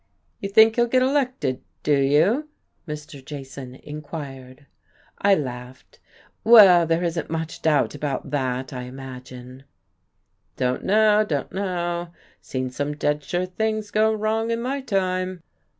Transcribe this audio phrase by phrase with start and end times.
[0.39, 2.49] "You think he'll get elected do you?"
[2.87, 3.23] Mr.
[3.23, 4.65] Jason inquired.
[5.19, 5.99] I laughed.
[6.43, 9.63] "Well, there isn't much doubt about that, I imagine."
[10.57, 12.07] "Don't know don't know.
[12.41, 15.43] Seen some dead sure things go wrong in my time."